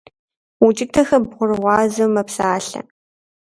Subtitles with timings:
[0.65, 2.81] Укӏытэхыр бгъурыгъазэу мэпсалъэ.